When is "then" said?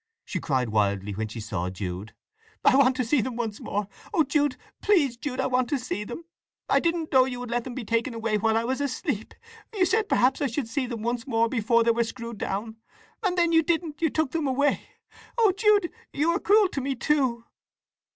13.37-13.51